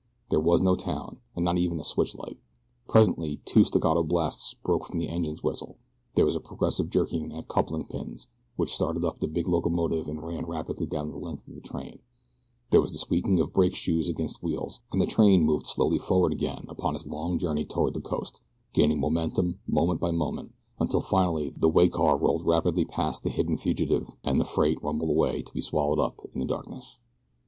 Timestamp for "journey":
17.37-17.63